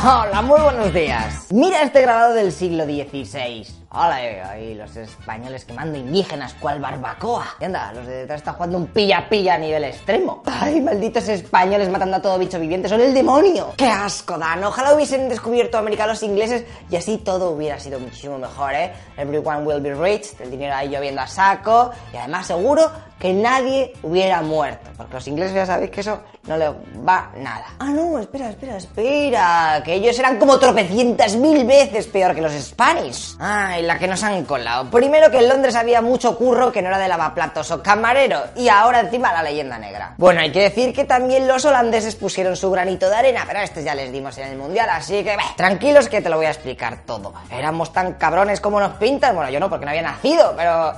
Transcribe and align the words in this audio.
Hola, 0.00 0.42
muy 0.42 0.60
buenos 0.60 0.94
días. 0.94 1.48
Mira 1.50 1.82
este 1.82 2.00
grabado 2.02 2.32
del 2.34 2.52
siglo 2.52 2.84
XVI. 2.84 3.66
Hola, 3.90 4.22
eh, 4.22 4.42
ahí 4.42 4.74
los 4.74 4.94
españoles 4.96 5.64
quemando 5.64 5.96
indígenas 5.96 6.52
cual 6.60 6.78
barbacoa. 6.78 7.56
Y 7.58 7.64
anda, 7.64 7.90
los 7.94 8.06
de 8.06 8.16
detrás 8.16 8.40
están 8.40 8.52
jugando 8.52 8.76
un 8.76 8.88
pilla-pilla 8.88 9.54
a 9.54 9.58
nivel 9.58 9.82
extremo. 9.84 10.42
Ay, 10.44 10.82
malditos 10.82 11.26
españoles 11.30 11.88
matando 11.88 12.18
a 12.18 12.20
todo 12.20 12.38
bicho 12.38 12.60
viviente, 12.60 12.86
son 12.86 13.00
el 13.00 13.14
demonio. 13.14 13.72
Qué 13.78 13.86
asco 13.86 14.36
dan. 14.36 14.62
Ojalá 14.62 14.94
hubiesen 14.94 15.30
descubierto 15.30 15.78
América 15.78 16.06
los 16.06 16.22
ingleses 16.22 16.66
y 16.90 16.96
así 16.96 17.16
todo 17.16 17.52
hubiera 17.52 17.80
sido 17.80 17.98
muchísimo 17.98 18.36
mejor, 18.36 18.74
¿eh? 18.74 18.92
Everyone 19.16 19.62
will 19.64 19.80
be 19.80 19.94
rich, 19.94 20.38
el 20.38 20.50
dinero 20.50 20.74
ahí 20.74 20.90
lloviendo 20.90 21.22
a 21.22 21.26
saco 21.26 21.90
y 22.12 22.18
además 22.18 22.46
seguro 22.46 22.90
que 23.18 23.32
nadie 23.32 23.92
hubiera 24.02 24.42
muerto. 24.42 24.90
Porque 24.96 25.14
los 25.14 25.28
ingleses 25.28 25.54
ya 25.54 25.66
sabéis 25.66 25.90
que 25.90 26.00
eso 26.00 26.20
no 26.44 26.56
le 26.56 26.68
va 27.06 27.30
nada. 27.36 27.64
Ah, 27.78 27.90
no, 27.90 28.18
espera, 28.18 28.50
espera, 28.50 28.76
espera. 28.76 29.82
Que 29.84 29.94
ellos 29.94 30.18
eran 30.18 30.38
como 30.38 30.58
tropecientas 30.58 31.36
mil 31.36 31.64
veces 31.64 32.06
peor 32.06 32.34
que 32.34 32.40
los 32.40 32.52
Spanish. 32.52 33.34
Ay, 33.38 33.77
la 33.86 33.98
que 33.98 34.08
nos 34.08 34.22
han 34.22 34.44
colado. 34.44 34.90
Primero 34.90 35.30
que 35.30 35.38
en 35.38 35.48
Londres 35.48 35.74
había 35.74 36.00
mucho 36.02 36.36
curro 36.36 36.72
que 36.72 36.82
no 36.82 36.88
era 36.88 36.98
de 36.98 37.08
lavaplatos 37.08 37.70
o 37.70 37.82
camarero. 37.82 38.42
Y 38.56 38.68
ahora 38.68 39.00
encima 39.00 39.32
la 39.32 39.42
leyenda 39.42 39.78
negra. 39.78 40.14
Bueno, 40.16 40.40
hay 40.40 40.52
que 40.52 40.62
decir 40.62 40.92
que 40.92 41.04
también 41.04 41.46
los 41.46 41.64
holandeses 41.64 42.16
pusieron 42.16 42.56
su 42.56 42.70
granito 42.70 43.08
de 43.08 43.16
arena, 43.16 43.44
pero 43.46 43.60
a 43.60 43.62
estos 43.62 43.84
ya 43.84 43.94
les 43.94 44.12
dimos 44.12 44.36
en 44.38 44.48
el 44.48 44.56
mundial, 44.56 44.88
así 44.90 45.22
que 45.22 45.36
tranquilos 45.56 46.08
que 46.08 46.20
te 46.20 46.28
lo 46.28 46.36
voy 46.36 46.46
a 46.46 46.50
explicar 46.50 46.98
todo. 47.06 47.34
Éramos 47.50 47.92
tan 47.92 48.14
cabrones 48.14 48.60
como 48.60 48.80
nos 48.80 48.92
pintan. 48.96 49.34
Bueno, 49.34 49.50
yo 49.50 49.60
no, 49.60 49.68
porque 49.68 49.84
no 49.84 49.90
había 49.90 50.02
nacido, 50.02 50.54
pero 50.56 50.94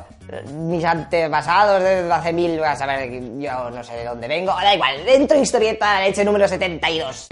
mis 0.52 0.84
antepasados 0.84 1.82
desde 1.82 2.12
hace 2.12 2.32
mil, 2.32 2.62
a 2.62 2.76
saber, 2.76 3.10
yo 3.38 3.70
no 3.70 3.82
sé 3.82 3.94
de 3.96 4.04
dónde 4.04 4.28
vengo, 4.28 4.52
da 4.52 4.74
igual, 4.74 5.04
dentro 5.04 5.38
historieta 5.38 6.00
leche 6.00 6.24
número 6.24 6.46
72. 6.46 7.28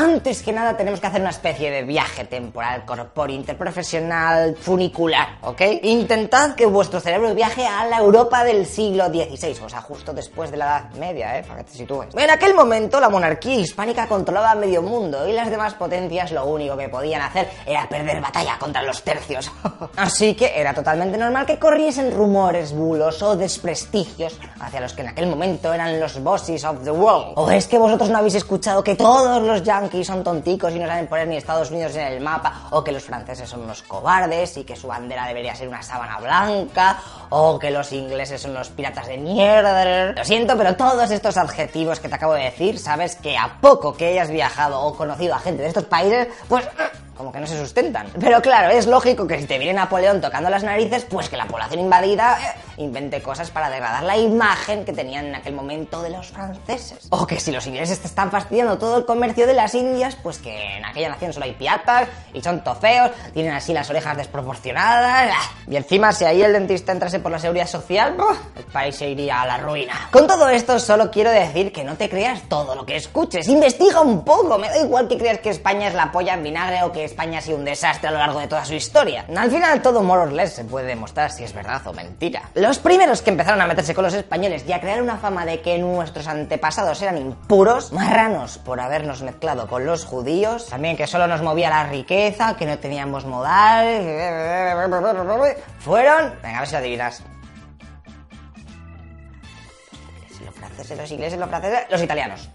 Antes 0.00 0.44
que 0.44 0.52
nada 0.52 0.76
tenemos 0.76 1.00
que 1.00 1.08
hacer 1.08 1.20
una 1.20 1.30
especie 1.30 1.72
de 1.72 1.82
viaje 1.82 2.24
temporal, 2.24 2.84
corpóreo, 2.84 3.34
interprofesional, 3.34 4.54
funicular, 4.54 5.38
¿ok? 5.42 5.60
Intentad 5.82 6.54
que 6.54 6.66
vuestro 6.66 7.00
cerebro 7.00 7.34
viaje 7.34 7.66
a 7.66 7.84
la 7.84 7.98
Europa 7.98 8.44
del 8.44 8.64
siglo 8.64 9.08
XVI, 9.08 9.58
o 9.64 9.68
sea, 9.68 9.80
justo 9.80 10.12
después 10.12 10.52
de 10.52 10.56
la 10.56 10.66
Edad 10.66 10.90
Media, 10.92 11.36
¿eh? 11.36 11.42
Para 11.42 11.64
que 11.64 11.72
te 11.72 11.78
sitúes. 11.78 12.14
En 12.14 12.30
aquel 12.30 12.54
momento 12.54 13.00
la 13.00 13.08
monarquía 13.08 13.56
hispánica 13.56 14.06
controlaba 14.06 14.54
medio 14.54 14.82
mundo 14.82 15.26
y 15.26 15.32
las 15.32 15.50
demás 15.50 15.74
potencias 15.74 16.30
lo 16.30 16.46
único 16.46 16.76
que 16.76 16.88
podían 16.88 17.22
hacer 17.22 17.48
era 17.66 17.88
perder 17.88 18.20
batalla 18.20 18.56
contra 18.56 18.82
los 18.82 19.02
tercios. 19.02 19.50
Así 19.96 20.36
que 20.36 20.60
era 20.60 20.74
totalmente 20.74 21.18
normal 21.18 21.44
que 21.44 21.58
corriesen 21.58 22.14
rumores, 22.14 22.72
bulos 22.72 23.20
o 23.20 23.34
desprestigios 23.34 24.38
hacia 24.60 24.80
los 24.80 24.92
que 24.92 25.02
en 25.02 25.08
aquel 25.08 25.26
momento 25.26 25.74
eran 25.74 25.98
los 25.98 26.22
bosses 26.22 26.62
of 26.62 26.84
the 26.84 26.92
world. 26.92 27.32
¿O 27.34 27.50
es 27.50 27.66
que 27.66 27.78
vosotros 27.78 28.10
no 28.10 28.18
habéis 28.18 28.36
escuchado 28.36 28.84
que 28.84 28.94
todos 28.94 29.42
los 29.42 29.64
yankees 29.88 30.06
son 30.06 30.22
tonticos 30.22 30.74
y 30.74 30.78
no 30.78 30.86
saben 30.86 31.06
poner 31.06 31.26
ni 31.26 31.36
Estados 31.36 31.70
Unidos 31.70 31.94
en 31.96 32.06
el 32.06 32.20
mapa, 32.20 32.68
o 32.70 32.84
que 32.84 32.92
los 32.92 33.02
franceses 33.02 33.48
son 33.48 33.62
unos 33.62 33.82
cobardes 33.82 34.56
y 34.56 34.64
que 34.64 34.76
su 34.76 34.86
bandera 34.86 35.26
debería 35.26 35.54
ser 35.54 35.68
una 35.68 35.82
sábana 35.82 36.18
blanca, 36.18 36.98
o 37.30 37.58
que 37.58 37.70
los 37.70 37.92
ingleses 37.92 38.40
son 38.40 38.54
los 38.54 38.68
piratas 38.68 39.06
de 39.06 39.16
mierda. 39.18 40.12
Lo 40.12 40.24
siento, 40.24 40.56
pero 40.56 40.76
todos 40.76 41.10
estos 41.10 41.36
adjetivos 41.36 42.00
que 42.00 42.08
te 42.08 42.14
acabo 42.14 42.34
de 42.34 42.44
decir, 42.44 42.78
sabes 42.78 43.16
que 43.16 43.36
a 43.36 43.58
poco 43.60 43.94
que 43.94 44.08
hayas 44.08 44.30
viajado 44.30 44.80
o 44.80 44.94
conocido 44.96 45.34
a 45.34 45.38
gente 45.38 45.62
de 45.62 45.68
estos 45.68 45.84
países, 45.84 46.28
pues 46.48 46.68
como 47.16 47.32
que 47.32 47.40
no 47.40 47.46
se 47.46 47.58
sustentan. 47.58 48.08
Pero 48.20 48.40
claro, 48.42 48.70
es 48.70 48.86
lógico 48.86 49.26
que 49.26 49.38
si 49.38 49.46
te 49.46 49.58
viene 49.58 49.74
Napoleón 49.74 50.20
tocando 50.20 50.50
las 50.50 50.62
narices, 50.62 51.04
pues 51.04 51.28
que 51.28 51.36
la 51.36 51.46
población 51.46 51.80
invadida 51.80 52.38
eh, 52.40 52.67
invente 52.78 53.22
cosas 53.22 53.50
para 53.50 53.70
degradar 53.70 54.02
la 54.04 54.16
imagen 54.16 54.84
que 54.84 54.92
tenían 54.92 55.26
en 55.26 55.34
aquel 55.34 55.54
momento 55.54 56.02
de 56.02 56.10
los 56.10 56.28
franceses. 56.28 57.08
O 57.10 57.26
que 57.26 57.40
si 57.40 57.52
los 57.52 57.66
ingleses 57.66 58.00
te 58.00 58.06
están 58.06 58.30
fastidiando 58.30 58.78
todo 58.78 58.96
el 58.98 59.04
comercio 59.04 59.46
de 59.46 59.54
las 59.54 59.74
Indias, 59.74 60.16
pues 60.22 60.38
que 60.38 60.76
en 60.76 60.84
aquella 60.84 61.10
nación 61.10 61.32
solo 61.32 61.44
hay 61.44 61.52
piratas 61.52 62.08
y 62.32 62.40
son 62.40 62.62
tofeos, 62.62 63.10
tienen 63.32 63.52
así 63.52 63.72
las 63.72 63.90
orejas 63.90 64.16
desproporcionadas. 64.16 65.34
Y 65.68 65.76
encima, 65.76 66.12
si 66.12 66.24
ahí 66.24 66.42
el 66.42 66.52
dentista 66.52 66.92
entrase 66.92 67.20
por 67.20 67.32
la 67.32 67.38
seguridad 67.38 67.66
social, 67.66 68.16
el 68.56 68.64
país 68.64 68.96
se 68.96 69.08
iría 69.08 69.42
a 69.42 69.46
la 69.46 69.58
ruina. 69.58 70.08
Con 70.10 70.26
todo 70.26 70.48
esto, 70.48 70.78
solo 70.78 71.10
quiero 71.10 71.30
decir 71.30 71.72
que 71.72 71.84
no 71.84 71.96
te 71.96 72.08
creas 72.08 72.42
todo 72.48 72.74
lo 72.74 72.86
que 72.86 72.96
escuches. 72.96 73.48
Investiga 73.48 74.00
un 74.00 74.24
poco. 74.24 74.58
Me 74.58 74.68
da 74.68 74.78
igual 74.78 75.08
que 75.08 75.18
creas 75.18 75.38
que 75.38 75.50
España 75.50 75.88
es 75.88 75.94
la 75.94 76.10
polla 76.12 76.34
en 76.34 76.42
vinagre 76.42 76.82
o 76.82 76.92
que 76.92 77.04
España 77.04 77.38
ha 77.38 77.42
sido 77.42 77.58
un 77.58 77.64
desastre 77.64 78.08
a 78.08 78.12
lo 78.12 78.18
largo 78.18 78.40
de 78.40 78.46
toda 78.48 78.64
su 78.64 78.74
historia. 78.74 79.26
Al 79.36 79.50
final 79.50 79.82
todo 79.82 80.02
more 80.02 80.22
or 80.22 80.48
se 80.48 80.64
puede 80.64 80.86
demostrar 80.86 81.30
si 81.30 81.44
es 81.44 81.52
verdad 81.52 81.84
o 81.86 81.92
mentira. 81.92 82.42
Los 82.68 82.80
primeros 82.80 83.22
que 83.22 83.30
empezaron 83.30 83.62
a 83.62 83.66
meterse 83.66 83.94
con 83.94 84.04
los 84.04 84.12
españoles 84.12 84.62
y 84.68 84.74
a 84.74 84.80
crear 84.82 85.00
una 85.00 85.16
fama 85.16 85.46
de 85.46 85.62
que 85.62 85.78
nuestros 85.78 86.28
antepasados 86.28 87.00
eran 87.00 87.16
impuros, 87.16 87.94
marranos 87.94 88.58
por 88.58 88.78
habernos 88.78 89.22
mezclado 89.22 89.66
con 89.68 89.86
los 89.86 90.04
judíos, 90.04 90.66
también 90.68 90.94
que 90.94 91.06
solo 91.06 91.26
nos 91.26 91.40
movía 91.40 91.70
la 91.70 91.84
riqueza, 91.84 92.58
que 92.58 92.66
no 92.66 92.78
teníamos 92.78 93.24
modales, 93.24 94.02
fueron... 95.78 96.34
Venga, 96.42 96.58
a 96.58 96.60
ver 96.60 96.68
si 96.68 96.72
lo 96.74 96.78
adivinas. 96.80 97.22
Los 100.44 100.54
franceses, 100.54 100.98
los 100.98 101.10
ingleses, 101.10 101.38
los 101.38 101.48
franceses, 101.48 101.86
los 101.88 102.02
italianos. 102.02 102.50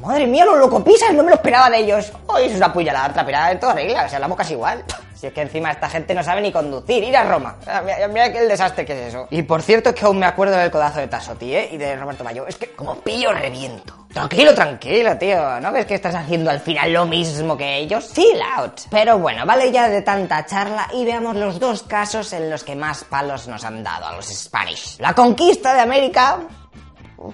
Madre 0.00 0.26
mía, 0.26 0.46
los 0.46 0.58
locopisas, 0.58 1.12
no 1.12 1.22
me 1.22 1.28
lo 1.28 1.34
esperaban 1.34 1.74
ellos. 1.74 2.10
Hoy 2.28 2.44
es 2.44 2.56
una 2.56 2.72
puñalada 2.72 3.12
traperada 3.12 3.52
en 3.52 3.60
toda 3.60 3.74
regla, 3.74 4.08
o 4.10 4.14
hablamos 4.14 4.38
casi 4.38 4.54
igual. 4.54 4.82
Si 5.16 5.26
es 5.26 5.32
que 5.32 5.40
encima 5.40 5.70
esta 5.70 5.88
gente 5.88 6.14
no 6.14 6.22
sabe 6.22 6.42
ni 6.42 6.52
conducir, 6.52 7.02
ir 7.02 7.16
a 7.16 7.24
Roma. 7.24 7.56
Mira, 7.84 8.08
mira 8.08 8.26
el 8.26 8.48
desastre 8.48 8.84
que 8.84 8.92
es 8.92 9.08
eso. 9.08 9.26
Y 9.30 9.42
por 9.42 9.62
cierto, 9.62 9.94
que 9.94 10.04
aún 10.04 10.18
me 10.18 10.26
acuerdo 10.26 10.56
del 10.56 10.70
codazo 10.70 11.00
de 11.00 11.08
Tasotti, 11.08 11.54
¿eh? 11.54 11.70
Y 11.72 11.78
de 11.78 11.96
Roberto 11.96 12.22
Mayo. 12.22 12.46
Es 12.46 12.56
que 12.56 12.72
como 12.72 12.96
pillo 12.96 13.32
reviento. 13.32 14.06
Tranquilo, 14.12 14.54
tranquilo, 14.54 15.16
tío. 15.18 15.60
¿No 15.60 15.72
ves 15.72 15.86
que 15.86 15.94
estás 15.94 16.14
haciendo 16.14 16.50
al 16.50 16.60
final 16.60 16.92
lo 16.92 17.04
mismo 17.06 17.56
que 17.56 17.76
ellos? 17.76 18.12
Chill 18.14 18.40
out. 18.56 18.82
Pero 18.90 19.18
bueno, 19.18 19.44
vale 19.44 19.70
ya 19.70 19.88
de 19.88 20.02
tanta 20.02 20.44
charla 20.46 20.88
y 20.94 21.04
veamos 21.04 21.36
los 21.36 21.58
dos 21.58 21.82
casos 21.82 22.32
en 22.32 22.50
los 22.50 22.64
que 22.64 22.76
más 22.76 23.04
palos 23.04 23.46
nos 23.48 23.64
han 23.64 23.82
dado 23.82 24.06
a 24.06 24.16
los 24.16 24.26
Spanish. 24.26 24.98
La 25.00 25.12
conquista 25.12 25.74
de 25.74 25.80
América 25.80 26.38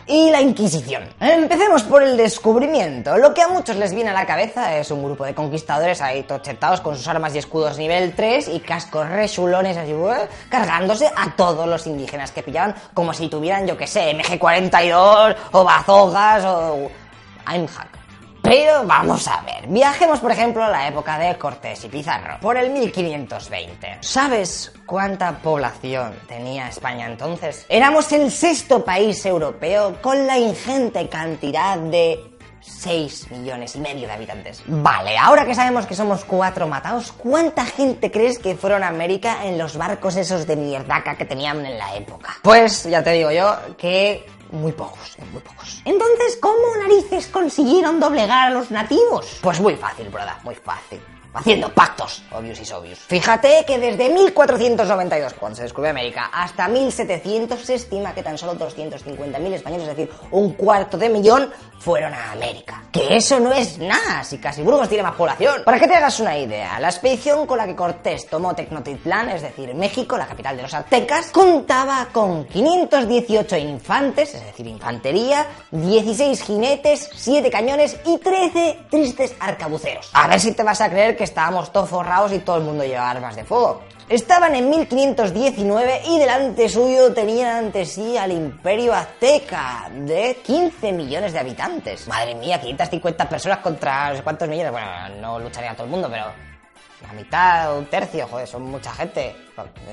y 0.06 0.30
la 0.30 0.40
Inquisición. 0.40 1.04
Empecemos 1.20 1.82
por 1.84 2.02
el 2.02 2.16
descubrimiento. 2.16 3.16
Lo 3.16 3.32
que 3.34 3.42
a 3.42 3.48
muchos 3.48 3.76
les 3.76 3.94
viene 3.94 4.10
a 4.10 4.12
la 4.12 4.26
cabeza 4.26 4.76
es 4.76 4.90
un 4.90 5.02
grupo 5.02 5.24
de 5.24 5.34
conquistadores 5.34 6.00
ahí 6.00 6.22
tochetados 6.24 6.80
con 6.80 6.96
sus 6.96 7.06
armas 7.08 7.34
y 7.34 7.38
escudos 7.38 7.78
nivel 7.78 8.14
3 8.14 8.48
y 8.48 8.60
cascos 8.60 9.08
rechulones 9.08 9.76
así, 9.76 9.92
¿eh? 9.92 10.28
cargándose 10.48 11.06
a 11.06 11.34
todos 11.36 11.66
los 11.68 11.86
indígenas 11.86 12.32
que 12.32 12.42
pillaban 12.42 12.74
como 12.94 13.12
si 13.14 13.28
tuvieran, 13.28 13.66
yo 13.66 13.76
que 13.76 13.86
sé, 13.86 14.12
MG42 14.16 15.36
o 15.52 15.64
bazogas 15.64 16.44
o... 16.44 16.90
Einhack. 17.48 18.01
Pero 18.52 18.84
vamos 18.84 19.26
a 19.28 19.40
ver, 19.40 19.66
viajemos 19.66 20.20
por 20.20 20.30
ejemplo 20.30 20.62
a 20.62 20.68
la 20.68 20.86
época 20.86 21.18
de 21.18 21.38
Cortés 21.38 21.86
y 21.86 21.88
Pizarro, 21.88 22.36
por 22.38 22.58
el 22.58 22.68
1520. 22.68 23.96
¿Sabes 24.00 24.70
cuánta 24.84 25.38
población 25.38 26.12
tenía 26.28 26.68
España 26.68 27.06
entonces? 27.06 27.64
Éramos 27.70 28.12
el 28.12 28.30
sexto 28.30 28.84
país 28.84 29.24
europeo 29.24 29.96
con 30.02 30.26
la 30.26 30.36
ingente 30.36 31.08
cantidad 31.08 31.78
de 31.78 32.20
6 32.60 33.30
millones 33.30 33.74
y 33.74 33.80
medio 33.80 34.06
de 34.06 34.12
habitantes. 34.12 34.62
Vale, 34.66 35.16
ahora 35.16 35.46
que 35.46 35.54
sabemos 35.54 35.86
que 35.86 35.94
somos 35.94 36.22
cuatro 36.26 36.68
matados, 36.68 37.10
¿cuánta 37.10 37.64
gente 37.64 38.10
crees 38.10 38.38
que 38.38 38.54
fueron 38.54 38.82
a 38.82 38.88
América 38.88 39.46
en 39.46 39.56
los 39.56 39.78
barcos 39.78 40.16
esos 40.16 40.46
de 40.46 40.56
mierdaca 40.56 41.16
que 41.16 41.24
tenían 41.24 41.64
en 41.64 41.78
la 41.78 41.96
época? 41.96 42.36
Pues 42.42 42.84
ya 42.84 43.02
te 43.02 43.12
digo 43.12 43.30
yo 43.30 43.56
que 43.78 44.26
muy 44.52 44.72
pocos, 44.72 45.16
muy 45.32 45.40
pocos. 45.40 45.82
Entonces, 45.84 46.38
¿cómo 46.40 46.76
narices 46.78 47.26
consiguieron 47.26 47.98
doblegar 47.98 48.48
a 48.48 48.50
los 48.50 48.70
nativos? 48.70 49.40
Pues 49.42 49.60
muy 49.60 49.74
fácil, 49.76 50.08
brother, 50.08 50.34
muy 50.44 50.54
fácil 50.54 51.00
haciendo 51.34 51.68
pactos, 51.70 52.22
obvios 52.32 52.60
y 52.60 52.72
obvios. 52.72 52.98
Fíjate 52.98 53.64
que 53.66 53.78
desde 53.78 54.08
1492, 54.10 55.34
cuando 55.34 55.56
se 55.56 55.62
descubrió 55.62 55.90
América, 55.90 56.30
hasta 56.32 56.68
1700 56.68 57.60
se 57.60 57.74
estima 57.74 58.14
que 58.14 58.22
tan 58.22 58.38
solo 58.38 58.54
250.000 58.54 59.52
españoles, 59.52 59.88
es 59.88 59.96
decir, 59.96 60.10
un 60.30 60.52
cuarto 60.54 60.98
de 60.98 61.08
millón, 61.08 61.52
fueron 61.78 62.14
a 62.14 62.32
América. 62.32 62.84
Que 62.92 63.16
eso 63.16 63.40
no 63.40 63.52
es 63.52 63.78
nada, 63.78 64.22
si 64.22 64.38
casi 64.38 64.62
Burgos 64.62 64.88
tiene 64.88 65.02
más 65.02 65.16
población. 65.16 65.62
Para 65.64 65.80
que 65.80 65.88
te 65.88 65.94
hagas 65.94 66.20
una 66.20 66.38
idea, 66.38 66.78
la 66.78 66.88
expedición 66.88 67.46
con 67.46 67.58
la 67.58 67.66
que 67.66 67.74
Cortés 67.74 68.26
tomó 68.28 68.54
Tecnotitlán, 68.54 69.30
es 69.30 69.42
decir, 69.42 69.74
México, 69.74 70.16
la 70.16 70.26
capital 70.26 70.56
de 70.56 70.62
los 70.62 70.74
aztecas, 70.74 71.30
contaba 71.30 72.08
con 72.12 72.44
518 72.44 73.56
infantes, 73.56 74.34
es 74.34 74.44
decir, 74.44 74.66
infantería, 74.68 75.46
16 75.72 76.42
jinetes, 76.42 77.10
7 77.14 77.50
cañones 77.50 77.96
y 78.04 78.18
13 78.18 78.78
tristes 78.90 79.34
arcabuceros. 79.40 80.10
A 80.12 80.28
ver 80.28 80.38
si 80.38 80.52
te 80.52 80.62
vas 80.62 80.80
a 80.80 80.88
creer 80.88 81.16
que 81.16 81.21
estábamos 81.24 81.72
todos 81.72 81.88
forrados 81.88 82.32
y 82.32 82.38
todo 82.38 82.56
el 82.58 82.64
mundo 82.64 82.84
llevaba 82.84 83.10
armas 83.10 83.36
de 83.36 83.44
fuego. 83.44 83.82
Estaban 84.08 84.54
en 84.54 84.68
1519 84.68 86.02
y 86.06 86.18
delante 86.18 86.68
suyo 86.68 87.14
tenían 87.14 87.64
ante 87.66 87.86
sí 87.86 88.16
al 88.18 88.32
imperio 88.32 88.92
azteca 88.92 89.88
de 89.90 90.38
15 90.44 90.92
millones 90.92 91.32
de 91.32 91.38
habitantes. 91.38 92.06
Madre 92.08 92.34
mía, 92.34 92.60
550 92.60 93.28
personas 93.28 93.58
contra 93.58 94.10
no 94.10 94.16
sé 94.16 94.22
cuántos 94.22 94.48
millones. 94.48 94.72
Bueno, 94.72 94.88
no 95.20 95.38
lucharía 95.38 95.72
todo 95.72 95.84
el 95.84 95.90
mundo, 95.90 96.08
pero 96.10 96.26
la 97.06 97.12
mitad 97.14 97.72
o 97.72 97.78
un 97.78 97.86
tercio, 97.86 98.26
joder, 98.28 98.46
son 98.46 98.62
mucha 98.62 98.92
gente. 98.92 99.34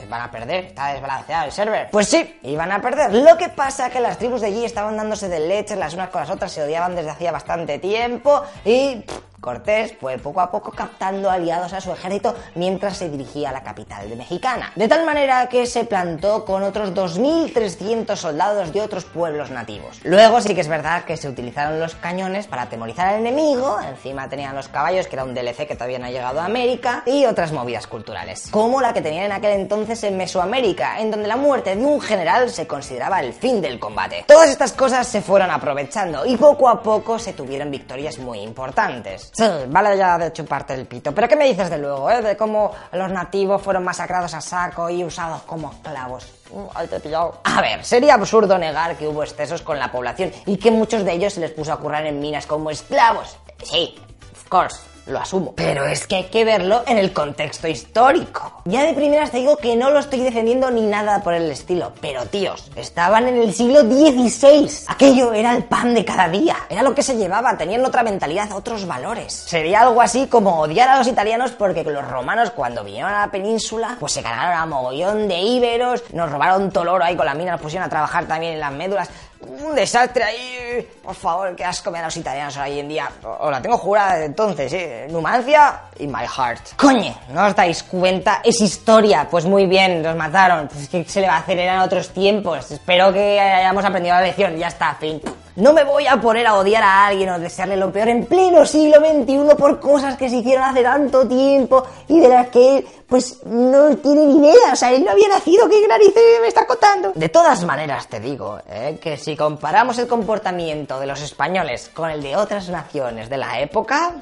Van 0.10 0.22
a 0.22 0.32
perder, 0.32 0.66
está 0.66 0.94
desbalanceado 0.94 1.46
el 1.46 1.52
server. 1.52 1.90
Pues 1.92 2.08
sí, 2.08 2.40
iban 2.44 2.72
a 2.72 2.82
perder. 2.82 3.14
Lo 3.14 3.38
que 3.38 3.50
pasa 3.50 3.88
es 3.88 3.94
que 3.94 4.00
las 4.00 4.18
tribus 4.18 4.42
de 4.42 4.48
allí 4.48 4.66
estaban 4.66 4.96
dándose 4.98 5.28
de 5.30 5.40
leches 5.40 5.78
las 5.78 5.94
unas 5.94 6.10
con 6.10 6.22
las 6.22 6.30
otras, 6.30 6.52
se 6.52 6.64
odiaban 6.64 6.96
desde 6.96 7.10
hacía 7.10 7.32
bastante 7.32 7.80
tiempo 7.80 8.44
y 8.64 9.04
Cortés 9.40 9.96
fue 10.00 10.18
poco 10.18 10.42
a 10.42 10.52
poco 10.52 10.72
captando 10.72 11.30
aliados 11.30 11.74
a 11.74 11.82
su 11.82 11.92
ejército 11.92 12.36
mientras 12.56 12.98
se 12.98 13.10
dirigía 13.10 13.50
a 13.50 13.54
la 13.54 13.64
capital 13.64 14.10
de 14.10 14.16
Mexicana. 14.16 14.72
De 14.76 14.88
tal 14.88 15.06
manera 15.06 15.48
que 15.48 15.66
se 15.66 15.86
plantó 15.86 16.44
con 16.46 16.64
otros 16.64 16.94
2.300 16.94 18.16
soldados 18.16 18.74
de 18.74 18.82
otros 18.82 19.06
pueblos 19.06 19.50
nativos. 19.50 20.00
Luego 20.04 20.42
sí 20.42 20.54
que 20.54 20.62
es 20.62 20.68
verdad 20.68 21.06
que 21.06 21.18
se 21.18 21.30
utilizaron 21.30 21.80
los 21.80 21.96
cañones 21.96 22.48
para 22.48 22.64
atemorizar 22.64 23.08
al 23.08 23.20
enemigo, 23.20 23.80
encima 23.82 24.28
tenían 24.28 24.56
los 24.56 24.68
caballos, 24.68 25.08
que 25.08 25.16
era 25.16 25.24
un 25.24 25.34
DLC 25.34 25.68
que 25.68 25.76
todavía 25.76 26.00
no 26.00 26.06
ha 26.06 26.12
llegado 26.12 26.42
a 26.42 26.46
América, 26.46 27.04
y 27.06 27.26
otras 27.26 27.52
movidas 27.52 27.88
culturales, 27.88 28.48
como 28.52 28.82
la 28.82 28.94
que 28.94 29.02
tenían 29.02 29.26
en 29.26 29.32
aquel 29.32 29.54
entonces 29.54 30.04
en 30.04 30.18
Mesoamérica, 30.18 31.00
en 31.00 31.12
donde 31.12 31.28
la 31.28 31.38
muerte 31.38 31.76
de 31.76 31.84
un 31.84 32.02
general 32.02 32.50
se 32.50 32.68
consideraba 32.68 33.22
el 33.22 33.34
fin 33.34 33.62
del 33.62 33.80
combate. 33.80 34.26
Todas 34.28 34.50
estas 34.50 34.74
cosas 34.74 35.08
se 35.08 35.22
fueron 35.22 35.52
aprovechando 35.52 36.26
y 36.26 36.36
poco 36.38 36.68
a 36.68 36.82
poco 36.82 37.18
se 37.20 37.34
tuvieron 37.34 37.72
victorias 37.72 38.18
muy 38.20 38.40
importantes. 38.40 39.29
Sí, 39.32 39.46
vale 39.68 39.98
ya 39.98 40.18
de 40.18 40.34
chuparte 40.34 40.74
el 40.74 40.86
pito. 40.86 41.14
Pero 41.14 41.28
¿qué 41.28 41.36
me 41.36 41.46
dices 41.46 41.70
de 41.70 41.78
luego, 41.78 42.10
eh? 42.10 42.22
De 42.22 42.36
cómo 42.36 42.72
los 42.92 43.12
nativos 43.12 43.62
fueron 43.62 43.84
masacrados 43.84 44.34
a 44.34 44.42
saco 44.42 44.90
y 44.90 45.04
usados 45.04 45.44
como 45.44 45.72
esclavos. 45.72 46.28
Ahí 46.74 46.88
te 46.88 46.98
he 46.98 47.00
pillado. 47.00 47.42
A 47.44 47.62
ver, 47.62 47.86
sería 47.86 48.16
absurdo 48.16 48.58
negar 48.58 48.98
que 48.98 49.08
hubo 49.08 49.24
excesos 49.24 49.62
con 49.62 49.78
la 49.80 49.92
población 49.92 50.32
y 50.46 50.58
que 50.58 50.72
muchos 50.72 51.06
de 51.06 51.14
ellos 51.14 51.34
se 51.34 51.42
les 51.42 51.52
puso 51.52 51.72
a 51.72 51.78
currar 51.78 52.06
en 52.06 52.20
minas 52.20 52.46
como 52.48 52.72
esclavos. 52.72 53.38
Sí, 53.64 53.96
of 54.34 54.50
course 54.50 54.90
lo 55.10 55.20
asumo. 55.20 55.54
Pero 55.56 55.86
es 55.86 56.08
que 56.08 56.16
hay 56.16 56.24
que 56.26 56.46
verlo 56.46 56.84
en 56.88 56.98
el 56.98 57.12
contexto 57.12 57.68
histórico. 57.68 58.62
Ya 58.66 58.84
de 58.84 58.94
primeras 58.94 59.32
te 59.32 59.38
digo 59.38 59.58
que 59.58 59.76
no 59.76 59.90
lo 59.90 60.00
estoy 60.00 60.20
defendiendo 60.22 60.70
ni 60.72 60.82
nada 60.82 61.22
por 61.24 61.34
el 61.34 61.50
estilo, 61.52 61.92
pero 62.02 62.26
tíos, 62.26 62.72
estaban 62.76 63.28
en 63.28 63.38
el 63.38 63.54
siglo 63.54 63.82
XVI. 63.82 64.86
Aquello 64.88 65.34
era 65.34 65.56
el 65.56 65.64
pan 65.64 65.94
de 65.94 66.06
cada 66.06 66.30
día, 66.30 66.56
era 66.70 66.84
lo 66.84 66.94
que 66.94 67.04
se 67.04 67.18
llevaba, 67.18 67.58
tenían 67.58 67.86
otra 67.86 68.04
mentalidad, 68.04 68.52
otros 68.52 68.86
valores. 68.86 69.34
Sería 69.34 69.82
algo 69.82 70.02
así 70.02 70.28
como 70.28 70.60
odiar 70.60 70.90
a 70.90 70.98
los 70.98 71.08
italianos 71.08 71.52
porque 71.52 71.84
los 71.84 72.08
romanos 72.08 72.52
cuando 72.52 72.84
vinieron 72.84 73.12
a 73.12 73.26
la 73.26 73.32
península, 73.32 73.98
pues 74.00 74.14
se 74.14 74.22
cargaron 74.22 74.58
a 74.58 74.66
mogollón 74.66 75.28
de 75.28 75.40
íberos, 75.40 76.04
nos 76.14 76.32
robaron 76.32 76.72
todo 76.72 76.84
el 76.84 76.90
oro 76.90 77.04
ahí 77.04 77.16
con 77.16 77.26
la 77.26 77.34
mina, 77.34 77.54
nos 77.54 77.62
pusieron 77.62 77.88
a 77.88 77.90
trabajar 77.90 78.26
también 78.28 78.54
en 78.54 78.60
las 78.60 78.72
médulas 78.72 79.10
un 79.42 79.76
desastre 79.76 80.24
ahí. 80.24 80.88
Por 81.04 81.16
favor, 81.16 81.56
qué 81.56 81.64
asco 81.64 81.92
me 81.92 82.00
a 82.00 82.06
los 82.06 82.18
italianos 82.18 82.58
hoy 82.58 82.80
en 82.80 82.90
día. 82.90 83.10
Os 83.24 83.52
la 83.52 83.62
tengo 83.62 83.78
jurada 83.78 84.14
desde 84.14 84.26
entonces, 84.26 84.74
¿eh? 84.74 84.99
Numancia 85.08 85.82
y 85.98 86.08
my 86.08 86.26
heart. 86.26 86.62
Coño, 86.76 87.16
¿no 87.34 87.46
os 87.46 87.56
dais 87.56 87.84
cuenta? 87.84 88.42
Es 88.44 88.62
historia. 88.62 89.28
Pues 89.30 89.46
muy 89.46 89.66
bien, 89.66 90.04
los 90.04 90.16
mataron. 90.16 90.68
Pues 90.68 90.90
¿qué 90.90 91.04
se 91.06 91.22
le 91.22 91.28
va 91.28 91.36
a 91.36 91.40
hacer? 91.40 91.58
Eran 91.60 91.80
otros 91.80 92.10
tiempos. 92.10 92.72
Espero 92.72 93.14
que 93.14 93.40
hayamos 93.40 93.86
aprendido 93.86 94.16
la 94.16 94.22
lección. 94.22 94.58
Ya 94.58 94.68
está, 94.68 94.96
fin. 94.96 95.22
No 95.56 95.74
me 95.74 95.84
voy 95.84 96.08
a 96.08 96.16
poner 96.22 96.48
a 96.48 96.56
odiar 96.56 96.84
a 96.84 97.08
alguien 97.08 97.30
o 97.30 97.40
desearle 97.40 97.76
lo 97.76 97.92
peor 97.92 98.08
en 98.10 98.26
pleno 98.26 98.66
siglo 98.66 99.00
XXI 99.00 99.56
por 99.58 99.80
cosas 99.80 100.16
que 100.16 100.30
se 100.30 100.38
hicieron 100.38 100.64
hace 100.64 100.84
tanto 100.84 101.28
tiempo 101.28 101.86
y 102.08 102.20
de 102.20 102.30
las 102.30 102.48
que 102.48 102.86
pues 103.10 103.44
no 103.46 103.98
tiene 103.98 104.26
ni 104.26 104.38
idea, 104.38 104.74
o 104.74 104.76
sea, 104.76 104.92
él 104.92 105.04
no 105.04 105.12
había 105.12 105.28
nacido, 105.28 105.68
¿qué 105.68 105.88
narices 105.88 106.24
me 106.42 106.48
está 106.48 106.66
contando? 106.68 107.12
De 107.16 107.30
todas 107.30 107.64
maneras 107.64 108.08
te 108.08 108.20
digo, 108.20 108.60
¿eh? 108.70 109.00
que 109.02 109.18
si 109.18 109.36
comparamos 109.36 109.98
el 109.98 110.08
comportamiento 110.08 111.00
de 111.00 111.08
los 111.08 111.22
españoles 111.22 111.90
con 111.94 112.10
el 112.12 112.22
de 112.22 112.36
otras 112.36 112.70
naciones 112.70 113.30
de 113.30 113.38
la 113.38 113.60
época, 113.60 114.14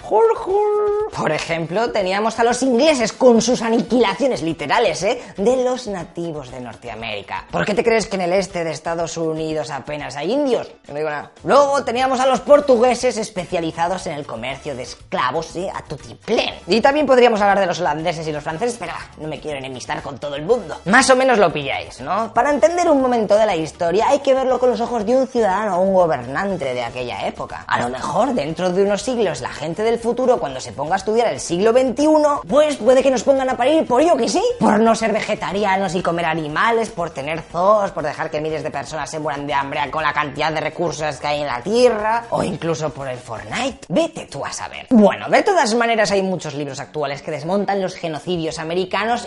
por 1.17 1.31
ejemplo, 1.31 1.91
teníamos 1.91 2.39
a 2.39 2.43
los 2.43 2.63
ingleses 2.63 3.11
con 3.11 3.41
sus 3.41 3.61
aniquilaciones 3.61 4.41
literales, 4.41 5.03
¿eh? 5.03 5.21
de 5.35 5.63
los 5.63 5.87
nativos 5.87 6.49
de 6.51 6.61
Norteamérica. 6.61 7.45
¿Por 7.51 7.65
qué 7.65 7.73
te 7.73 7.83
crees 7.83 8.07
que 8.07 8.15
en 8.15 8.21
el 8.21 8.33
este 8.33 8.63
de 8.63 8.71
Estados 8.71 9.17
Unidos 9.17 9.69
apenas 9.69 10.15
hay 10.15 10.31
indios? 10.31 10.71
No 10.87 10.95
digo 10.95 11.09
nada. 11.09 11.31
Luego 11.43 11.83
teníamos 11.83 12.19
a 12.21 12.25
los 12.25 12.39
portugueses 12.39 13.17
especializados 13.17 14.07
en 14.07 14.13
el 14.13 14.25
comercio 14.25 14.75
de 14.75 14.83
esclavos, 14.83 15.55
¿eh? 15.57 15.69
a 15.73 15.83
tutiplén. 15.83 16.55
Y 16.67 16.79
también 16.79 17.05
podríamos 17.05 17.41
hablar 17.41 17.59
de 17.59 17.65
los 17.65 17.79
holandeses 17.81 18.25
y 18.27 18.31
los 18.31 18.43
franceses 18.43 18.76
pero 18.77 18.93
no 19.17 19.27
me 19.27 19.39
quiero 19.39 19.57
enemistar 19.57 20.01
con 20.01 20.17
todo 20.17 20.35
el 20.35 20.43
mundo. 20.43 20.77
Más 20.85 21.09
o 21.09 21.15
menos 21.15 21.37
lo 21.37 21.51
pilláis, 21.51 22.01
¿no? 22.01 22.33
Para 22.33 22.51
entender 22.51 22.89
un 22.89 23.01
momento 23.01 23.35
de 23.35 23.45
la 23.45 23.55
historia 23.55 24.07
hay 24.09 24.19
que 24.19 24.33
verlo 24.33 24.59
con 24.59 24.69
los 24.69 24.81
ojos 24.81 25.05
de 25.05 25.15
un 25.15 25.27
ciudadano 25.27 25.77
o 25.77 25.81
un 25.81 25.93
gobernante 25.93 26.73
de 26.73 26.83
aquella 26.83 27.27
época. 27.27 27.63
A 27.67 27.81
lo 27.81 27.89
mejor 27.89 28.33
dentro 28.33 28.69
de 28.69 28.83
unos 28.83 29.01
siglos 29.01 29.41
la 29.41 29.49
gente 29.49 29.83
del 29.83 29.99
futuro 29.99 30.39
cuando 30.39 30.59
se 30.59 30.71
ponga 30.71 30.95
a 30.95 30.97
estudiar 30.97 31.33
el 31.33 31.39
siglo 31.39 31.71
XXI, 31.71 32.07
pues 32.47 32.77
puede 32.77 33.03
que 33.03 33.11
nos 33.11 33.23
pongan 33.23 33.49
a 33.49 33.57
parir 33.57 33.85
por 33.85 34.01
yo 34.01 34.15
que 34.17 34.29
sí, 34.29 34.43
por 34.59 34.79
no 34.79 34.95
ser 34.95 35.13
vegetarianos 35.13 35.95
y 35.95 36.01
comer 36.01 36.25
animales, 36.25 36.89
por 36.89 37.09
tener 37.11 37.41
zoos, 37.41 37.91
por 37.91 38.03
dejar 38.03 38.29
que 38.29 38.41
miles 38.41 38.63
de 38.63 38.71
personas 38.71 39.09
se 39.09 39.19
mueran 39.19 39.47
de 39.47 39.53
hambre 39.53 39.77
con 39.91 40.03
la 40.03 40.13
cantidad 40.13 40.51
de 40.51 40.59
recursos 40.59 41.17
que 41.17 41.27
hay 41.27 41.41
en 41.41 41.47
la 41.47 41.61
Tierra, 41.61 42.25
o 42.31 42.43
incluso 42.43 42.89
por 42.89 43.07
el 43.07 43.17
Fortnite. 43.17 43.85
Vete 43.89 44.25
tú 44.25 44.43
a 44.43 44.51
saber. 44.51 44.87
Bueno, 44.89 45.29
de 45.29 45.43
todas 45.43 45.73
maneras 45.75 46.11
hay 46.11 46.21
muchos 46.21 46.55
libros 46.55 46.79
actuales 46.79 47.21
que 47.21 47.31
desmontan 47.31 47.81
los 47.81 47.95
genocidios 47.95 48.59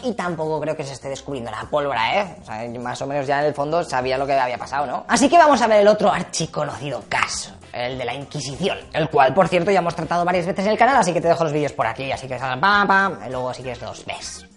y 0.02 0.12
tampoco 0.14 0.60
creo 0.60 0.76
que 0.76 0.84
se 0.84 0.92
esté 0.92 1.08
descubriendo 1.08 1.50
la 1.50 1.62
pólvora, 1.70 2.20
¿eh? 2.20 2.36
O 2.42 2.44
sea, 2.44 2.68
más 2.80 3.00
o 3.02 3.06
menos 3.06 3.26
ya 3.26 3.40
en 3.40 3.46
el 3.46 3.54
fondo 3.54 3.82
sabía 3.84 4.18
lo 4.18 4.26
que 4.26 4.34
había 4.34 4.58
pasado, 4.58 4.86
¿no? 4.86 5.04
Así 5.08 5.28
que 5.28 5.38
vamos 5.38 5.60
a 5.62 5.66
ver 5.66 5.80
el 5.80 5.88
otro 5.88 6.10
archiconocido 6.12 7.02
caso 7.08 7.52
el 7.72 7.98
de 7.98 8.04
la 8.04 8.14
Inquisición, 8.14 8.78
el 8.92 9.08
cual, 9.08 9.32
por 9.32 9.48
cierto, 9.48 9.70
ya 9.70 9.78
hemos 9.78 9.94
tratado 9.94 10.24
varias 10.24 10.46
veces 10.46 10.64
en 10.64 10.72
el 10.72 10.78
canal, 10.78 10.96
así 10.96 11.12
que 11.12 11.20
te 11.20 11.28
dejo 11.28 11.44
los 11.44 11.52
vídeos 11.52 11.72
por 11.72 11.86
aquí, 11.86 12.10
así 12.10 12.26
que 12.26 12.36
pam, 12.36 12.60
pam, 12.60 13.18
y 13.26 13.30
luego 13.30 13.54
si 13.54 13.62
quieres 13.62 13.80
los 13.82 14.04
ves. 14.04 14.49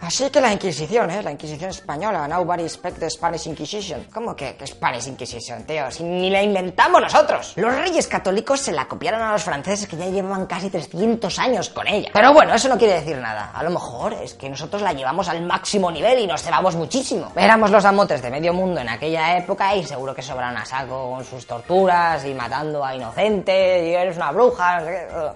Así 0.00 0.30
que 0.30 0.40
la 0.40 0.52
Inquisición, 0.52 1.10
¿eh? 1.10 1.22
La 1.22 1.32
Inquisición 1.32 1.70
española. 1.70 2.28
Nobody 2.28 2.62
expect 2.62 2.98
the 2.98 3.10
Spanish 3.10 3.46
Inquisition. 3.46 4.06
¿Cómo 4.12 4.34
que, 4.36 4.56
Spanish 4.64 5.08
Inquisition, 5.08 5.64
tío? 5.64 5.90
Si 5.90 6.04
ni 6.04 6.30
la 6.30 6.42
inventamos 6.42 7.02
nosotros. 7.02 7.54
Los 7.56 7.74
reyes 7.74 8.06
católicos 8.06 8.60
se 8.60 8.72
la 8.72 8.86
copiaron 8.86 9.20
a 9.20 9.32
los 9.32 9.42
franceses 9.42 9.88
que 9.88 9.96
ya 9.96 10.06
llevaban 10.06 10.46
casi 10.46 10.70
300 10.70 11.38
años 11.40 11.68
con 11.70 11.86
ella. 11.88 12.10
Pero 12.12 12.32
bueno, 12.32 12.54
eso 12.54 12.68
no 12.68 12.78
quiere 12.78 12.94
decir 12.94 13.16
nada. 13.18 13.50
A 13.52 13.62
lo 13.62 13.70
mejor 13.70 14.14
es 14.14 14.34
que 14.34 14.48
nosotros 14.48 14.82
la 14.82 14.92
llevamos 14.92 15.28
al 15.28 15.42
máximo 15.42 15.90
nivel 15.90 16.20
y 16.20 16.26
nos 16.26 16.42
cebamos 16.42 16.76
muchísimo. 16.76 17.32
Éramos 17.34 17.70
los 17.70 17.84
amotes 17.84 18.22
de 18.22 18.30
medio 18.30 18.54
mundo 18.54 18.80
en 18.80 18.88
aquella 18.88 19.36
época 19.36 19.74
y 19.74 19.84
seguro 19.84 20.14
que 20.14 20.22
sobran 20.22 20.56
a 20.56 20.64
saco 20.64 21.10
con 21.10 21.24
sus 21.24 21.46
torturas 21.46 22.24
y 22.24 22.34
matando 22.34 22.84
a 22.84 22.94
inocentes 22.94 23.84
y 23.84 23.94
eres 23.94 24.16
una 24.16 24.30
bruja. 24.30 24.80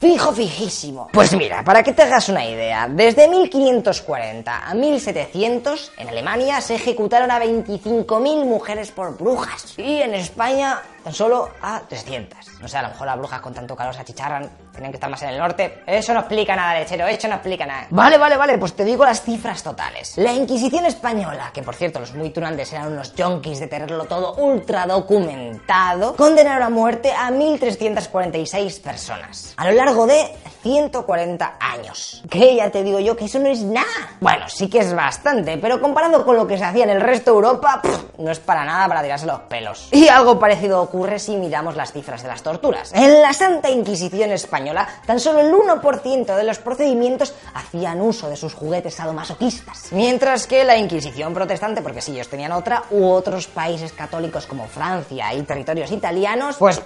Fijo, 0.01 0.33
fijísimo. 0.33 1.09
Pues 1.13 1.35
mira, 1.35 1.65
para 1.65 1.83
que 1.83 1.93
te 1.93 2.03
hagas 2.03 2.29
una 2.29 2.45
idea, 2.45 2.87
desde 2.89 3.27
1540 3.27 4.52
a 4.59 4.75
1700, 4.75 5.93
en 5.97 6.09
Alemania 6.09 6.61
se 6.61 6.75
ejecutaron 6.75 7.31
a 7.31 7.41
25.000 7.41 8.45
mujeres 8.45 8.91
por 8.91 9.17
brujas. 9.17 9.79
Y 9.79 10.03
en 10.03 10.15
España 10.15 10.83
tan 11.05 11.13
solo 11.13 11.51
a 11.61 11.81
300. 11.89 12.61
No 12.61 12.69
sé, 12.69 12.79
a 12.79 12.83
lo 12.83 12.89
mejor 12.89 13.07
las 13.07 13.19
brujas 13.19 13.41
con 13.41 13.55
tanto 13.55 13.77
calor 13.77 13.95
se 13.95 14.01
achicharran, 14.01 14.51
tienen 14.73 14.91
que 14.91 14.97
estar 14.97 15.11
más 15.11 15.23
en 15.23 15.31
el 15.31 15.39
norte. 15.39 15.83
Eso 15.87 16.13
no 16.15 16.21
explica 16.21 16.57
nada, 16.57 16.79
lechero, 16.79 17.07
eso 17.07 17.29
no 17.29 17.35
explica 17.35 17.67
nada. 17.67 17.87
Vale, 17.91 18.19
vale, 18.19 18.37
vale, 18.37 18.59
pues 18.59 18.75
te 18.75 18.85
digo 18.85 19.05
las 19.05 19.23
cifras 19.23 19.63
totales. 19.63 20.15
La 20.17 20.33
Inquisición 20.33 20.87
española, 20.87 21.51
que 21.53 21.63
por 21.63 21.75
cierto 21.75 22.01
los 22.01 22.15
muy 22.15 22.31
tunantes 22.31 22.73
eran 22.73 22.93
unos 22.93 23.13
junkies 23.17 23.61
de 23.61 23.67
tenerlo 23.67 24.05
todo 24.05 24.35
ultra 24.35 24.87
documentado, 24.87 26.17
condenaron 26.17 26.63
a 26.63 26.71
muerte 26.71 27.13
a 27.13 27.31
1.346 27.31 28.81
personas. 28.81 29.55
A 29.57 29.67
lo 29.67 29.73
largo 29.73 30.07
de 30.07 30.33
140 30.63 31.57
años. 31.61 32.23
Que 32.31 32.57
ya 32.57 32.71
te 32.71 32.83
digo 32.83 33.01
yo 33.01 33.17
que 33.17 33.27
eso 33.27 33.39
no 33.39 33.49
es 33.49 33.63
nada. 33.63 33.87
Bueno, 34.21 34.49
sí 34.49 34.69
que 34.69 34.79
es 34.79 34.95
bastante, 34.95 35.59
pero 35.59 35.81
comparado 35.81 36.25
con 36.25 36.37
lo 36.37 36.47
que 36.47 36.57
se 36.57 36.65
hacía 36.65 36.85
en 36.85 36.91
el 36.91 37.01
resto 37.01 37.33
de 37.33 37.37
Europa, 37.37 37.83
no 38.19 38.31
es 38.31 38.39
para 38.39 38.65
nada 38.65 38.89
para 38.89 39.03
tirarse 39.03 39.27
los 39.27 39.41
pelos. 39.41 39.89
Y 39.91 40.09
algo 40.09 40.39
parecido 40.39 40.81
ocurre 40.81 41.19
si 41.19 41.37
miramos 41.37 41.77
las 41.77 41.93
cifras 41.93 42.23
de 42.23 42.29
las 42.29 42.43
torturas. 42.43 42.93
En 42.95 43.21
la 43.21 43.33
Santa 43.33 43.71
Inquisición 43.71 44.31
española, 44.31 44.62
tan 45.07 45.21
solo 45.21 45.41
el 45.41 45.53
1% 45.53 46.37
de 46.37 46.45
los 46.45 46.59
procedimientos 46.59 47.35
hacían 47.55 48.01
uso 48.01 48.29
de 48.29 48.37
sus 48.37 48.55
juguetes 48.55 48.95
sadomasoquistas. 48.95 49.93
Mientras 49.93 50.47
que 50.47 50.65
la 50.65 50.77
Inquisición 50.77 51.35
protestante, 51.35 51.83
porque 51.83 52.01
sí, 52.01 52.13
ellos 52.13 52.29
tenían 52.29 52.53
otra, 52.53 52.85
u 52.91 53.07
otros 53.07 53.47
países 53.47 53.93
católicos 53.93 54.47
como 54.47 54.67
Francia 54.67 55.33
y 55.35 55.43
territorios 55.43 55.91
italianos, 55.91 56.57
pues 56.59 56.83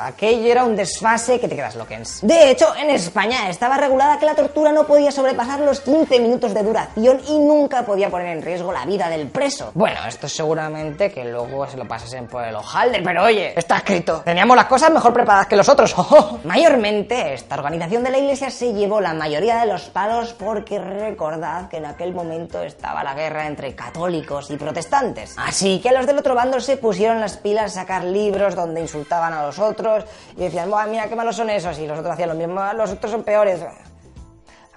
aquello 0.00 0.50
era 0.50 0.64
un 0.64 0.76
desfase 0.76 1.40
que 1.40 1.48
te 1.48 1.56
quedas 1.56 1.76
loquens. 1.76 2.20
De 2.22 2.50
hecho, 2.50 2.66
en 2.76 2.90
España 2.90 3.48
estaba 3.48 3.76
regulada 3.76 4.18
que 4.18 4.26
la 4.26 4.34
tortura 4.34 4.72
no 4.72 4.86
podía 4.86 5.10
sobrepasar 5.10 5.60
los 5.60 5.80
15 5.80 6.20
minutos 6.20 6.54
de 6.54 6.62
duración 6.62 7.20
y 7.26 7.38
nunca 7.38 7.84
podía 7.84 8.10
poner 8.10 8.28
en 8.28 8.42
riesgo 8.42 8.72
la 8.72 8.84
vida 8.84 9.08
del 9.08 9.28
preso. 9.28 9.70
Bueno, 9.74 9.98
esto 10.06 10.28
seguramente 10.28 11.10
que 11.10 11.24
luego 11.24 11.66
se 11.66 11.76
lo 11.76 11.86
pasasen 11.86 12.26
por 12.26 12.44
el 12.44 12.54
hojalde, 12.54 13.00
pero 13.02 13.24
oye, 13.24 13.52
está 13.56 13.78
escrito. 13.78 14.22
Teníamos 14.24 14.56
las 14.56 14.66
cosas 14.66 14.90
mejor 14.90 15.12
preparadas 15.12 15.46
que 15.46 15.56
los 15.56 15.68
otros. 15.68 15.94
Mayormente, 16.44 17.34
esta 17.34 17.56
organización 17.56 18.04
de 18.04 18.10
la 18.10 18.18
iglesia 18.18 18.50
se 18.50 18.72
llevó 18.72 19.00
la 19.00 19.14
mayoría 19.14 19.58
de 19.58 19.66
los 19.66 19.84
palos 19.90 20.34
porque 20.34 20.78
recordad 20.78 21.68
que 21.68 21.78
en 21.78 21.86
aquel 21.86 22.12
momento 22.12 22.62
estaba 22.62 23.02
la 23.02 23.14
guerra 23.14 23.46
entre 23.46 23.74
católicos 23.74 24.50
y 24.50 24.56
protestantes. 24.56 25.34
Así 25.36 25.80
que 25.80 25.92
los 25.92 26.06
del 26.06 26.18
otro 26.18 26.34
bando 26.34 26.60
se 26.60 26.76
pusieron 26.76 27.20
las 27.20 27.36
pilas 27.36 27.72
a 27.72 27.80
sacar 27.80 28.04
libros 28.04 28.54
donde 28.54 28.80
insultaban 28.80 29.32
a 29.32 29.42
los 29.42 29.58
otros 29.58 29.87
y 30.36 30.40
decían, 30.40 30.70
mira 30.90 31.08
qué 31.08 31.16
malos 31.16 31.36
son 31.36 31.50
esos, 31.50 31.78
y 31.78 31.86
los 31.86 31.98
otros 31.98 32.14
hacían 32.14 32.30
lo 32.30 32.34
mismo, 32.34 32.60
los 32.74 32.90
otros 32.90 33.12
son 33.12 33.22
peores. 33.22 33.60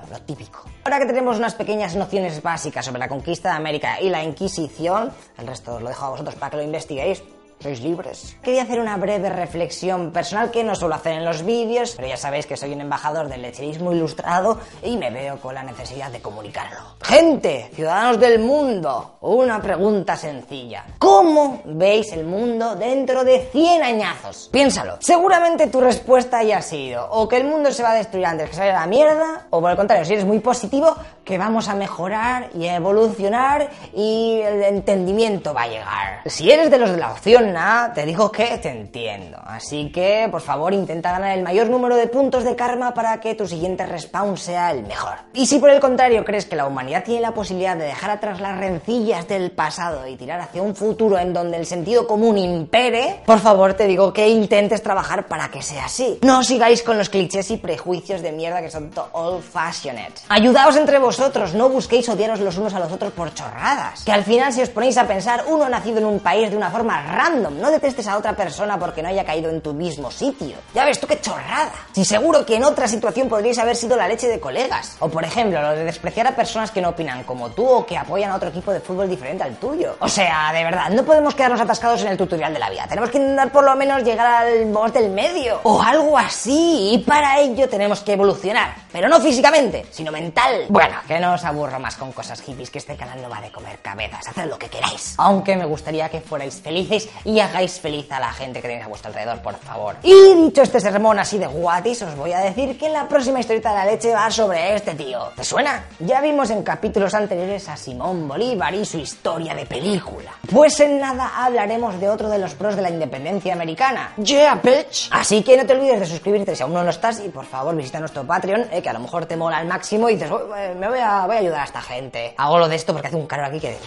lo 0.10 0.22
típico. 0.22 0.64
Ahora 0.84 1.00
que 1.00 1.06
tenemos 1.06 1.38
unas 1.38 1.54
pequeñas 1.56 1.96
nociones 1.96 2.42
básicas 2.42 2.86
sobre 2.86 3.00
la 3.00 3.08
conquista 3.08 3.50
de 3.50 3.56
América 3.56 4.02
y 4.02 4.10
la 4.10 4.24
Inquisición, 4.24 5.12
el 5.38 5.48
resto 5.48 5.76
os 5.76 5.82
lo 5.82 5.90
dejo 5.90 6.06
a 6.06 6.10
vosotros 6.10 6.36
para 6.36 6.52
que 6.52 6.58
lo 6.58 6.64
investiguéis, 6.64 7.24
sois 7.62 7.82
libres. 7.82 8.36
Quería 8.42 8.64
hacer 8.64 8.80
una 8.80 8.98
breve 8.98 9.30
reflexión 9.30 10.12
personal 10.12 10.52
que 10.52 10.64
no 10.64 10.76
suelo 10.76 10.96
hacer 10.96 11.14
en 11.14 11.26
los 11.26 11.44
vídeos, 11.44 11.94
pero 11.96 12.08
ya 12.08 12.18
sabéis 12.18 12.46
que 12.46 12.58
soy 12.58 12.74
un 12.74 12.82
embajador 12.82 13.28
del 13.30 13.42
lecherismo 13.42 13.92
ilustrado 13.94 14.60
y 14.84 14.98
me 14.98 15.12
veo 15.12 15.38
con 15.38 15.54
la 15.54 15.64
necesidad 15.64 16.12
de 16.12 16.22
comunicarlo. 16.22 16.80
Gente, 17.02 17.70
ciudadanos 17.74 18.20
del 18.20 18.40
mundo, 18.40 19.18
una 19.22 19.62
pregunta 19.62 20.16
sencilla. 20.16 20.86
¿Cómo 20.98 21.62
veis 21.66 22.12
el 22.14 22.26
mundo 22.26 22.76
dentro 22.76 23.24
de 23.24 23.50
100 23.52 23.84
añazos? 23.84 24.50
Piénsalo. 24.52 24.98
Seguramente 25.00 25.68
tu 25.68 25.82
respuesta 25.82 26.40
haya 26.40 26.62
sido 26.62 27.08
o 27.10 27.28
que 27.28 27.38
el 27.38 27.46
mundo 27.46 27.72
se 27.72 27.84
va 27.84 27.92
a 27.92 27.96
destruir 27.96 28.26
antes 28.26 28.50
que 28.50 28.56
se 28.56 28.62
vaya 28.62 28.78
a 28.78 28.82
la 28.82 28.88
mierda, 28.88 29.48
o 29.50 29.62
por 29.62 29.72
el 29.72 29.78
contrario, 29.78 30.06
si 30.06 30.14
eres 30.14 30.26
muy 30.26 30.40
positivo, 30.40 30.96
que 31.24 31.38
vamos 31.38 31.68
a 31.68 31.76
mejorar 31.76 32.50
y 32.56 32.66
evolucionar 32.66 33.70
y 33.94 34.42
el 34.42 34.64
entendimiento 34.64 35.54
va 35.54 35.64
a 35.64 35.68
llegar. 35.68 36.22
Si 36.26 36.52
eres 36.52 36.72
de 36.72 36.78
los 36.78 36.92
de 36.92 36.98
la 36.98 37.12
opción 37.12 37.51
te 37.94 38.06
digo 38.06 38.32
que 38.32 38.58
te 38.58 38.70
entiendo. 38.70 39.38
Así 39.46 39.92
que, 39.92 40.28
por 40.32 40.42
favor, 40.42 40.74
intenta 40.74 41.12
ganar 41.12 41.38
el 41.38 41.44
mayor 41.44 41.70
número 41.70 41.96
de 41.96 42.08
puntos 42.08 42.44
de 42.44 42.56
karma 42.56 42.94
para 42.94 43.20
que 43.20 43.36
tu 43.36 43.48
siguiente 43.48 43.86
respawn 43.86 44.38
sea 44.38 44.72
el 44.72 44.84
mejor. 44.84 45.16
Y 45.34 45.46
si 45.46 45.60
por 45.60 45.70
el 45.70 45.80
contrario 45.80 46.24
crees 46.24 46.46
que 46.46 46.56
la 46.56 46.68
humanidad 46.68 47.04
tiene 47.04 47.22
la 47.22 47.34
posibilidad 47.34 47.76
de 47.76 47.86
dejar 47.86 48.12
atrás 48.12 48.40
las 48.40 48.58
rencillas 48.58 49.28
del 49.28 49.52
pasado 49.52 50.08
y 50.08 50.16
tirar 50.16 50.40
hacia 50.40 50.62
un 50.62 50.76
futuro 50.76 51.18
en 51.18 51.34
donde 51.34 51.58
el 51.58 51.66
sentido 51.66 52.08
común 52.08 52.38
impere, 52.38 53.22
por 53.26 53.40
favor 53.40 53.74
te 53.74 53.88
digo 53.88 54.14
que 54.14 54.30
intentes 54.30 54.82
trabajar 54.82 55.28
para 55.28 55.50
que 55.50 55.62
sea 55.62 55.86
así. 55.86 56.20
No 56.22 56.44
sigáis 56.44 56.84
con 56.84 56.98
los 56.98 57.10
clichés 57.10 57.52
y 57.52 57.58
prejuicios 57.58 58.22
de 58.22 58.32
mierda 58.32 58.62
que 58.62 58.72
son 58.72 58.92
old 59.12 59.44
fashioned. 59.44 60.14
Ayudaos 60.30 60.76
entre 60.76 61.00
vosotros, 61.00 61.54
no 61.54 61.70
busquéis 61.70 62.08
odiaros 62.10 62.40
los 62.40 62.58
unos 62.58 62.74
a 62.74 62.80
los 62.80 62.92
otros 62.92 63.12
por 63.14 63.34
chorradas. 63.34 64.04
Que 64.04 64.12
al 64.12 64.24
final 64.24 64.54
si 64.54 64.62
os 64.62 64.70
ponéis 64.70 64.98
a 64.98 65.08
pensar, 65.08 65.44
uno 65.48 65.66
ha 65.66 65.70
nacido 65.70 66.00
en 66.00 66.06
un 66.06 66.20
país 66.20 66.50
de 66.50 66.58
una 66.58 66.70
forma 66.70 67.02
random 67.02 67.41
no 67.50 67.72
detestes 67.72 68.08
a 68.08 68.18
otra 68.18 68.36
persona 68.36 68.78
porque 68.78 69.02
no 69.02 69.10
haya 69.10 69.26
caído 69.26 69.50
en 69.50 69.62
tu 69.62 69.74
mismo 69.74 70.12
sitio. 70.12 70.58
Ya 70.74 70.86
ves 70.86 71.00
tú 71.00 71.08
qué 71.08 71.20
chorrada. 71.20 71.72
Si 71.94 72.06
seguro 72.06 72.46
que 72.46 72.56
en 72.56 72.64
otra 72.64 72.88
situación 72.88 73.28
podríais 73.30 73.58
haber 73.58 73.76
sido 73.76 73.96
la 73.98 74.08
leche 74.08 74.28
de 74.28 74.40
colegas. 74.40 74.98
O 75.00 75.10
por 75.10 75.24
ejemplo, 75.24 75.62
lo 75.62 75.72
de 75.72 75.86
despreciar 75.86 76.28
a 76.28 76.36
personas 76.36 76.72
que 76.72 76.82
no 76.82 76.90
opinan 76.90 77.24
como 77.24 77.50
tú 77.52 77.68
o 77.68 77.86
que 77.86 77.98
apoyan 77.98 78.32
a 78.32 78.36
otro 78.36 78.50
equipo 78.50 78.72
de 78.72 78.80
fútbol 78.80 79.10
diferente 79.10 79.44
al 79.44 79.56
tuyo. 79.56 79.96
O 80.00 80.08
sea, 80.08 80.52
de 80.54 80.64
verdad, 80.64 80.90
no 80.90 81.04
podemos 81.04 81.34
quedarnos 81.36 81.62
atascados 81.62 82.02
en 82.04 82.10
el 82.10 82.18
tutorial 82.18 82.54
de 82.54 82.60
la 82.60 82.70
vida. 82.70 82.86
Tenemos 82.88 83.10
que 83.10 83.18
intentar 83.18 83.52
por 83.52 83.64
lo 83.64 83.76
menos 83.76 84.04
llegar 84.04 84.28
al 84.28 84.66
boss 84.66 84.94
del 84.94 85.10
medio. 85.10 85.60
O 85.64 85.82
algo 85.82 86.18
así. 86.18 86.92
Y 86.94 86.98
para 87.00 87.40
ello 87.40 87.68
tenemos 87.70 88.02
que 88.02 88.14
evolucionar. 88.14 88.76
Pero 88.92 89.08
no 89.08 89.20
físicamente, 89.22 89.86
sino 89.92 90.12
mental. 90.12 90.66
Bueno, 90.70 90.96
que 91.08 91.20
no 91.20 91.34
os 91.34 91.44
aburro 91.46 91.80
más 91.80 91.96
con 91.96 92.12
cosas 92.12 92.42
hippies, 92.42 92.70
que 92.70 92.80
este 92.80 92.96
canal 92.96 93.22
no 93.22 93.30
va 93.30 93.42
de 93.42 93.52
comer 93.52 93.80
cabezas. 93.80 94.28
Haced 94.28 94.50
lo 94.50 94.58
que 94.60 94.68
queráis. 94.68 95.16
Aunque 95.18 95.56
me 95.56 95.66
gustaría 95.66 96.10
que 96.10 96.22
fuerais 96.22 96.60
felices 96.62 97.10
y 97.24 97.40
hagáis 97.40 97.80
feliz 97.80 98.12
a 98.12 98.20
la 98.20 98.32
gente 98.34 98.62
que 98.62 98.68
tenéis 98.68 98.86
a 98.86 98.90
vuestro 98.90 99.10
alrededor, 99.10 99.42
por 99.42 99.56
favor. 99.58 99.96
Y 100.04 100.36
dicho 100.36 100.62
este 100.62 100.80
sermón 100.80 101.20
así 101.20 101.38
de 101.38 101.48
guatis, 101.48 102.02
os 102.02 102.16
voy 102.16 102.34
a 102.34 102.40
decir 102.40 102.78
que 102.78 102.90
la 102.90 103.08
próxima 103.08 103.40
historieta 103.40 103.70
de 103.70 103.76
la 103.76 103.86
leche 103.86 104.14
va 104.14 104.30
sobre 104.30 104.76
este 104.76 104.96
tío. 104.96 105.30
¿Te 105.36 105.44
suena? 105.44 105.86
Ya 106.00 106.22
vimos 106.22 106.50
en 106.50 106.64
capítulos 106.64 107.14
anteriores 107.14 107.68
a 107.70 107.78
Simón 107.78 108.28
Bolívar 108.28 108.74
y 108.74 108.86
su 108.86 108.98
historia 108.98 109.54
de 109.56 109.66
película. 109.66 110.32
Pues 110.52 110.80
en 110.80 111.00
nada 111.00 111.32
hablaremos 111.46 112.00
de 112.00 112.10
otro 112.10 112.30
de 112.30 112.38
los 112.38 112.54
pros 112.56 112.76
de 112.76 112.82
la 112.82 112.90
independencia 112.90 113.54
americana. 113.54 114.14
Yeah, 114.18 114.56
bitch. 114.56 115.10
Así 115.12 115.44
que 115.44 115.58
no 115.58 115.66
te 115.66 115.74
olvides 115.74 116.00
de 116.00 116.06
suscribirte 116.06 116.56
si 116.56 116.64
aún 116.64 116.74
no 116.74 116.84
lo 116.84 116.90
estás 116.90 117.22
y 117.26 117.30
por 117.30 117.46
favor 117.46 117.76
visita 117.76 118.00
nuestro 118.00 118.24
Patreon, 118.26 118.68
que 118.82 118.90
a 118.90 118.94
lo 118.94 119.00
mejor 119.00 119.26
te 119.26 119.36
mola 119.36 119.58
al 119.58 119.68
máximo 119.68 120.10
y 120.10 120.16
dices, 120.16 120.32
eh, 120.58 120.76
me 120.78 120.88
voy 120.90 121.00
a, 121.00 121.26
voy 121.26 121.36
a 121.36 121.40
ayudar 121.40 121.62
a 121.62 121.64
esta 121.66 121.82
gente. 121.82 122.34
Hago 122.38 122.60
lo 122.60 122.68
de 122.68 122.76
esto 122.76 122.94
porque 122.94 123.08
hace 123.08 123.18
un 123.18 123.28
calor 123.28 123.46
aquí 123.46 123.60
que... 123.60 123.78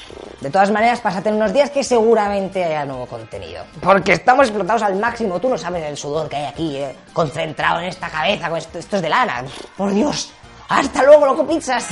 De 0.41 0.51
todas 0.51 0.71
maneras, 0.71 1.01
pásate 1.01 1.33
unos 1.33 1.53
días 1.53 1.71
que 1.71 1.83
seguramente 1.83 2.65
haya 2.65 2.85
nuevo 2.85 3.07
contenido. 3.07 3.65
Porque 3.81 4.13
estamos 4.13 4.49
explotados 4.49 4.83
al 4.83 4.97
máximo. 4.97 5.41
Tú 5.41 5.49
no 5.49 5.57
sabes 5.57 5.85
el 5.85 5.97
sudor 5.97 6.29
que 6.29 6.37
hay 6.37 6.45
aquí, 6.45 6.77
eh, 6.77 6.95
concentrado 7.13 7.81
en 7.81 7.87
esta 7.87 8.09
cabeza. 8.09 8.57
Esto, 8.57 8.79
esto 8.79 8.97
es 8.97 9.03
de 9.03 9.09
lana. 9.09 9.45
Por 9.77 9.93
Dios. 9.93 10.33
Hasta 10.69 11.03
luego, 11.03 11.27
loco 11.27 11.47
pizzas. 11.47 11.89